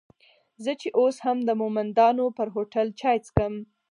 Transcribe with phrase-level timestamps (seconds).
[0.63, 3.53] زه چې اوس هم د مومندانو پر هوټل چای څکم.